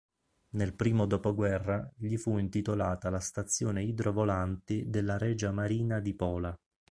Nel 0.55 0.73
primo 0.73 1.05
dopoguerra 1.05 1.87
gli 1.95 2.17
fu 2.17 2.39
intitolata 2.39 3.11
la 3.11 3.19
Stazione 3.19 3.83
Idrovolanti 3.83 4.89
della 4.89 5.19
Regia 5.19 5.51
Marina 5.51 5.99
di 5.99 6.15
Pola. 6.15 6.59